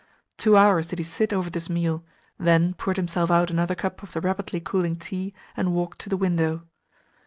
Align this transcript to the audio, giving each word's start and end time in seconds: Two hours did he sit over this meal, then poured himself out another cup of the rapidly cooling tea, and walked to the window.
Two 0.35 0.57
hours 0.57 0.87
did 0.87 0.97
he 0.97 1.05
sit 1.05 1.31
over 1.31 1.51
this 1.51 1.69
meal, 1.69 2.03
then 2.39 2.73
poured 2.73 2.97
himself 2.97 3.29
out 3.29 3.51
another 3.51 3.75
cup 3.75 4.01
of 4.01 4.13
the 4.13 4.19
rapidly 4.19 4.59
cooling 4.59 4.95
tea, 4.95 5.31
and 5.55 5.75
walked 5.75 5.99
to 5.99 6.09
the 6.09 6.17
window. 6.17 6.65